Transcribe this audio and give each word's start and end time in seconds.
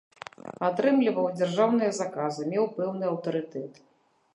Атрымліваў 0.67 1.29
дзяржаўныя 1.37 1.93
заказы, 2.01 2.41
меў 2.55 2.65
пэўны 2.79 3.03
аўтарытэт. 3.15 3.71